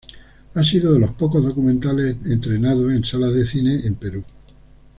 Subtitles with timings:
[0.55, 4.23] Ha sido de los pocos documentales estrenados en salas de cine en Perú.